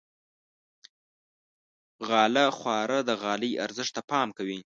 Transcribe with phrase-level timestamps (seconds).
[2.07, 4.59] غاله خواره د غالۍ ارزښت ته پام کوي.